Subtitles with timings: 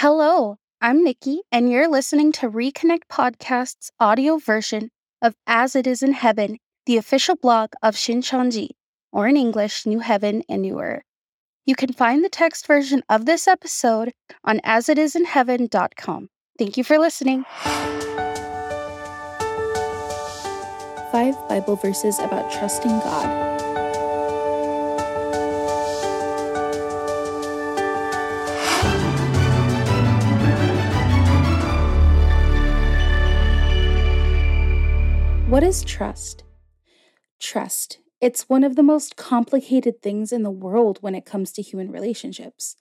[0.00, 4.90] Hello, I'm Nikki, and you're listening to Reconnect Podcast's audio version
[5.22, 8.72] of As It Is in Heaven, the official blog of Shincheonji,
[9.10, 11.02] or in English, New Heaven and New Earth.
[11.64, 14.12] You can find the text version of this episode
[14.44, 16.28] on asitisinheaven.com.
[16.58, 17.46] Thank you for listening.
[21.10, 23.55] Five Bible verses about trusting God.
[35.56, 36.44] What is trust?
[37.40, 38.00] Trust.
[38.20, 41.90] It's one of the most complicated things in the world when it comes to human
[41.90, 42.76] relationships.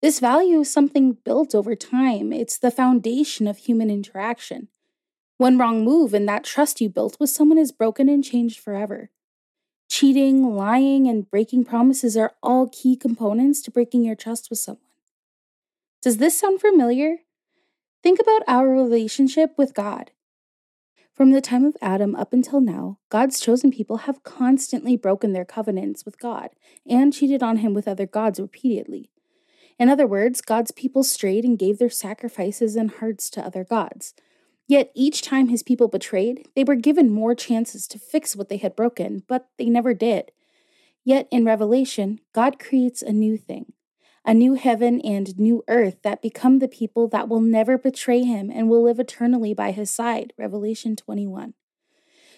[0.00, 4.68] This value is something built over time, it's the foundation of human interaction.
[5.38, 9.10] One wrong move and that trust you built with someone is broken and changed forever.
[9.88, 14.92] Cheating, lying, and breaking promises are all key components to breaking your trust with someone.
[16.00, 17.16] Does this sound familiar?
[18.00, 20.12] Think about our relationship with God.
[21.14, 25.44] From the time of Adam up until now, God's chosen people have constantly broken their
[25.44, 26.50] covenants with God
[26.88, 29.10] and cheated on him with other gods repeatedly.
[29.78, 34.14] In other words, God's people strayed and gave their sacrifices and hearts to other gods.
[34.66, 38.56] Yet each time his people betrayed, they were given more chances to fix what they
[38.56, 40.32] had broken, but they never did.
[41.04, 43.72] Yet in Revelation, God creates a new thing
[44.24, 48.50] a new heaven and new earth that become the people that will never betray him
[48.50, 50.32] and will live eternally by his side.
[50.38, 51.54] Revelation 21.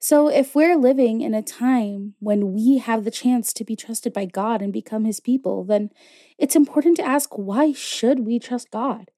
[0.00, 4.12] So, if we're living in a time when we have the chance to be trusted
[4.12, 5.90] by God and become his people, then
[6.36, 9.10] it's important to ask why should we trust God?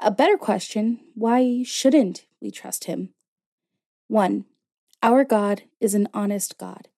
[0.00, 3.10] A better question, why shouldn't we trust him?
[4.06, 4.44] 1.
[5.02, 6.88] Our God is an honest God.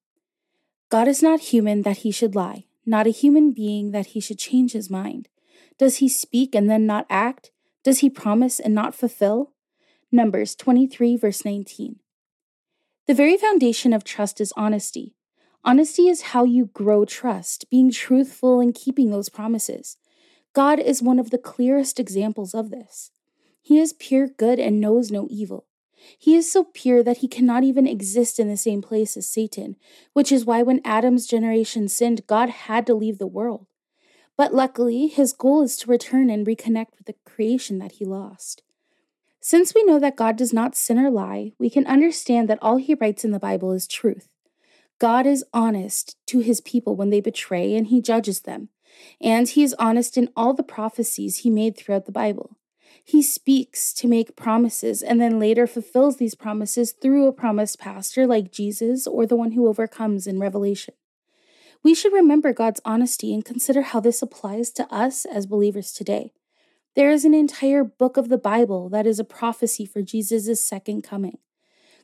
[0.91, 4.39] God is not human that he should lie not a human being that he should
[4.39, 5.29] change his mind.
[5.79, 7.51] Does he speak and then not act?
[7.85, 9.53] Does he promise and not fulfill?
[10.11, 11.97] Numbers 23, verse 19.
[13.07, 15.15] The very foundation of trust is honesty.
[15.65, 19.97] Honesty is how you grow trust, being truthful and keeping those promises.
[20.55, 23.11] God is one of the clearest examples of this.
[23.61, 25.67] He is pure good and knows no evil.
[26.18, 29.77] He is so pure that he cannot even exist in the same place as Satan,
[30.13, 33.67] which is why when Adam's generation sinned, God had to leave the world.
[34.36, 38.62] But luckily, his goal is to return and reconnect with the creation that he lost.
[39.41, 42.77] Since we know that God does not sin or lie, we can understand that all
[42.77, 44.29] he writes in the Bible is truth.
[44.98, 48.68] God is honest to his people when they betray and he judges them.
[49.20, 52.57] And he is honest in all the prophecies he made throughout the Bible.
[53.05, 58.27] He speaks to make promises and then later fulfills these promises through a promised pastor
[58.27, 60.95] like Jesus or the one who overcomes in Revelation.
[61.83, 66.33] We should remember God's honesty and consider how this applies to us as believers today.
[66.95, 71.03] There is an entire book of the Bible that is a prophecy for Jesus' second
[71.03, 71.39] coming.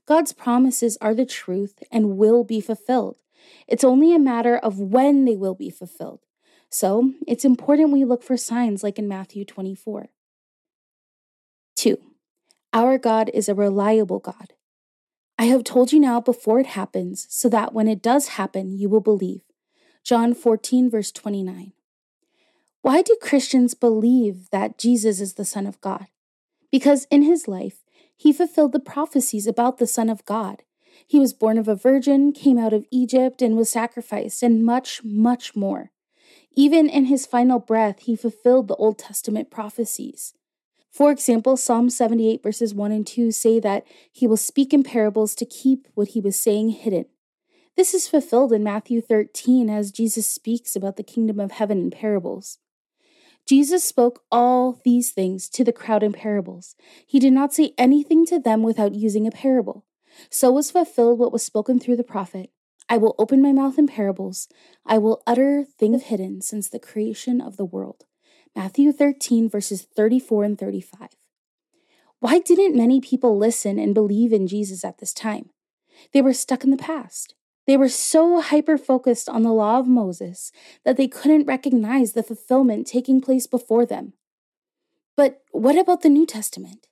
[0.06, 3.22] God's promises are the truth and will be fulfilled.
[3.66, 6.20] It's only a matter of when they will be fulfilled.
[6.70, 10.08] So it's important we look for signs like in Matthew 24.
[11.78, 11.96] 2.
[12.72, 14.52] Our God is a reliable God.
[15.38, 18.88] I have told you now before it happens, so that when it does happen, you
[18.88, 19.42] will believe.
[20.02, 21.72] John 14, verse 29.
[22.82, 26.06] Why do Christians believe that Jesus is the Son of God?
[26.72, 27.84] Because in his life,
[28.16, 30.64] he fulfilled the prophecies about the Son of God.
[31.06, 35.04] He was born of a virgin, came out of Egypt, and was sacrificed, and much,
[35.04, 35.92] much more.
[36.56, 40.34] Even in his final breath, he fulfilled the Old Testament prophecies.
[40.98, 45.36] For example, Psalm 78 verses 1 and 2 say that he will speak in parables
[45.36, 47.04] to keep what he was saying hidden.
[47.76, 51.92] This is fulfilled in Matthew 13 as Jesus speaks about the kingdom of heaven in
[51.92, 52.58] parables.
[53.46, 56.74] Jesus spoke all these things to the crowd in parables.
[57.06, 59.84] He did not say anything to them without using a parable.
[60.30, 62.50] So was fulfilled what was spoken through the prophet
[62.88, 64.48] I will open my mouth in parables,
[64.84, 68.06] I will utter things hidden since the creation of the world.
[68.56, 71.10] Matthew 13, verses 34 and 35.
[72.20, 75.50] Why didn't many people listen and believe in Jesus at this time?
[76.12, 77.34] They were stuck in the past.
[77.66, 80.50] They were so hyper focused on the law of Moses
[80.84, 84.14] that they couldn't recognize the fulfillment taking place before them.
[85.16, 86.86] But what about the New Testament?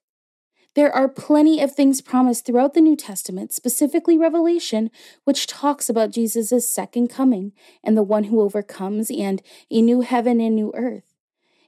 [0.75, 4.91] There are plenty of things promised throughout the New Testament, specifically Revelation,
[5.25, 7.53] which talks about Jesus' second coming
[7.83, 9.41] and the one who overcomes and
[9.71, 11.06] a new heaven and new earth.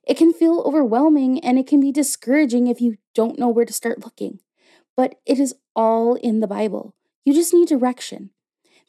[0.09, 3.73] It can feel overwhelming and it can be discouraging if you don't know where to
[3.73, 4.41] start looking.
[4.97, 6.95] But it is all in the Bible.
[7.25, 8.31] You just need direction.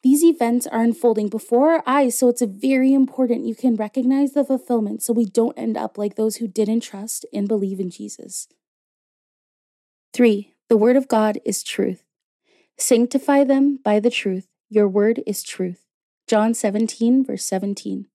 [0.01, 4.45] These events are unfolding before our eyes, so it's very important you can recognize the
[4.45, 8.47] fulfillment so we don't end up like those who didn't trust and believe in Jesus.
[10.13, 10.55] 3.
[10.69, 12.05] The Word of God is truth.
[12.77, 14.47] Sanctify them by the truth.
[14.69, 15.81] Your word is truth.
[16.27, 18.07] John 17, verse 17.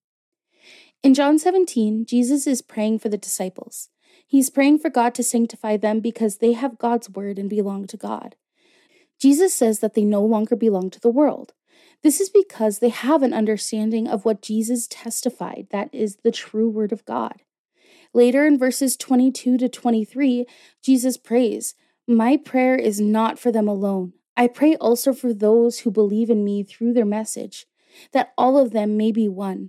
[1.05, 3.91] In John 17, Jesus is praying for the disciples.
[4.27, 7.99] He's praying for God to sanctify them because they have God's word and belong to
[7.99, 8.37] God.
[9.21, 11.53] Jesus says that they no longer belong to the world.
[12.03, 16.71] This is because they have an understanding of what Jesus testified that is the true
[16.71, 17.43] word of God.
[18.15, 20.47] Later in verses 22 to 23,
[20.83, 21.75] Jesus prays,
[22.09, 24.15] My prayer is not for them alone.
[24.39, 27.67] I pray also for those who believe in me through their message,
[28.13, 29.69] that all of them may be one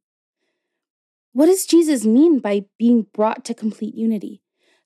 [1.33, 4.41] What does Jesus mean by being brought to complete unity?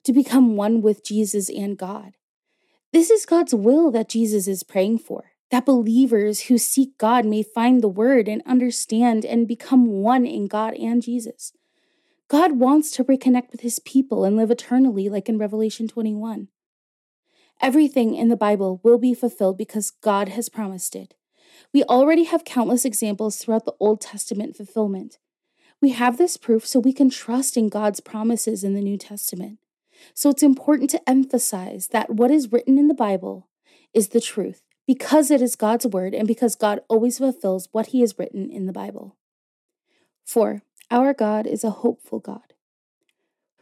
[0.05, 2.13] to become one with Jesus and God.
[2.93, 7.43] This is God's will that Jesus is praying for, that believers who seek God may
[7.43, 11.51] find the word and understand and become one in God and Jesus.
[12.27, 16.47] God wants to reconnect with his people and live eternally, like in Revelation 21.
[17.61, 21.15] Everything in the Bible will be fulfilled because God has promised it.
[21.73, 25.17] We already have countless examples throughout the Old Testament fulfillment.
[25.81, 29.59] We have this proof so we can trust in God's promises in the New Testament.
[30.13, 33.47] So it's important to emphasize that what is written in the Bible
[33.93, 38.01] is the truth because it is God's word and because God always fulfills what he
[38.01, 39.15] has written in the Bible.
[40.25, 40.61] 4.
[40.91, 42.53] Our God is a hopeful God.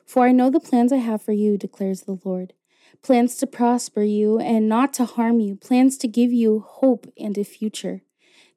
[0.05, 2.53] For I know the plans I have for you, declares the Lord
[3.01, 7.37] plans to prosper you and not to harm you, plans to give you hope and
[7.37, 8.01] a future.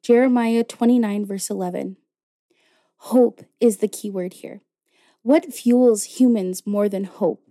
[0.01, 1.97] Jeremiah 29, verse 11.
[2.97, 4.61] Hope is the key word here.
[5.21, 7.43] What fuels humans more than hope?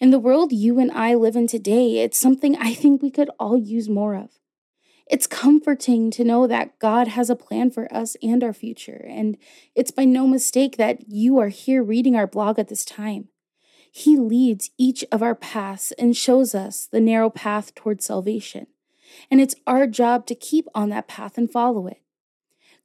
[0.00, 3.30] In the world you and I live in today, it's something I think we could
[3.38, 4.30] all use more of.
[5.06, 9.36] It's comforting to know that God has a plan for us and our future, and
[9.74, 13.28] it's by no mistake that you are here reading our blog at this time.
[13.92, 18.66] He leads each of our paths and shows us the narrow path towards salvation,
[19.30, 22.00] and it's our job to keep on that path and follow it.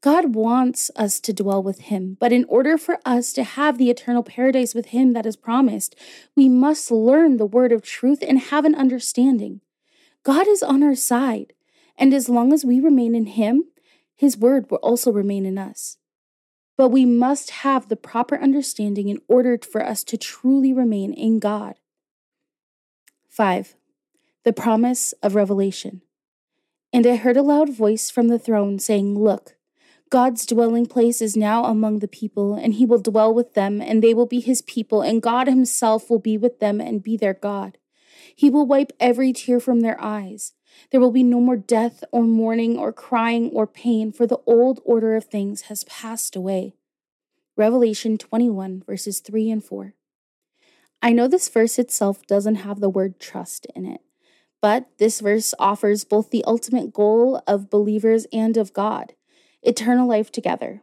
[0.02, 3.92] God wants us to dwell with Him, but in order for us to have the
[3.92, 5.96] eternal paradise with Him that is promised,
[6.36, 9.62] we must learn the word of truth and have an understanding.
[10.24, 11.54] God is on our side,
[11.98, 13.66] and as long as we remain in Him,
[14.16, 15.98] His word will also remain in us.
[16.78, 21.38] But we must have the proper understanding in order for us to truly remain in
[21.38, 21.76] God.
[23.30, 23.76] 5.
[24.46, 26.02] The promise of revelation.
[26.92, 29.56] And I heard a loud voice from the throne saying, Look,
[30.12, 34.04] God's dwelling place is now among the people, and he will dwell with them, and
[34.04, 37.34] they will be his people, and God himself will be with them and be their
[37.34, 37.78] God.
[38.36, 40.52] He will wipe every tear from their eyes.
[40.90, 44.82] There will be no more death, or mourning, or crying, or pain, for the old
[44.84, 46.76] order of things has passed away.
[47.56, 49.94] Revelation 21, verses 3 and 4.
[51.02, 54.02] I know this verse itself doesn't have the word trust in it,
[54.62, 59.14] but this verse offers both the ultimate goal of believers and of God
[59.64, 60.82] eternal life together.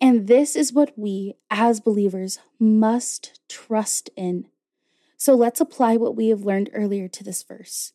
[0.00, 4.46] And this is what we, as believers, must trust in.
[5.16, 7.92] So let's apply what we have learned earlier to this verse.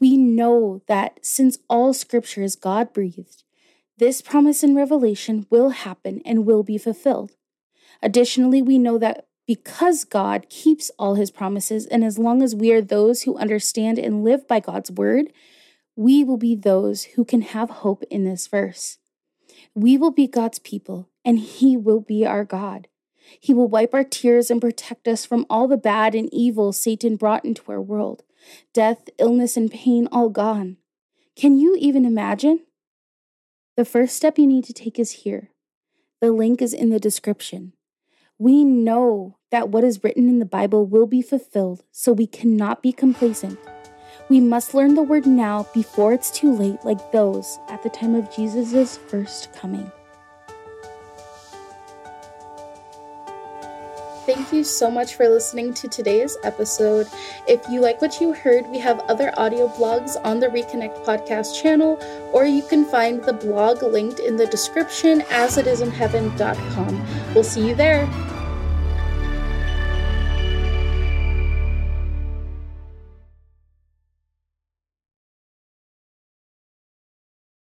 [0.00, 3.42] We know that since all scripture is God breathed,
[3.98, 7.32] this promise in Revelation will happen and will be fulfilled.
[8.00, 12.70] Additionally, we know that because God keeps all his promises, and as long as we
[12.70, 15.32] are those who understand and live by God's word,
[15.96, 18.98] we will be those who can have hope in this verse.
[19.78, 22.88] We will be God's people, and He will be our God.
[23.38, 27.14] He will wipe our tears and protect us from all the bad and evil Satan
[27.14, 28.24] brought into our world
[28.72, 30.78] death, illness, and pain all gone.
[31.36, 32.64] Can you even imagine?
[33.76, 35.50] The first step you need to take is here.
[36.20, 37.72] The link is in the description.
[38.36, 42.82] We know that what is written in the Bible will be fulfilled, so we cannot
[42.82, 43.60] be complacent.
[44.28, 48.14] We must learn the word now before it's too late, like those at the time
[48.14, 49.90] of Jesus' first coming.
[54.26, 57.08] Thank you so much for listening to today's episode.
[57.46, 61.58] If you like what you heard, we have other audio blogs on the Reconnect podcast
[61.62, 61.98] channel,
[62.34, 67.06] or you can find the blog linked in the description as it is in heaven.com.
[67.34, 68.06] We'll see you there.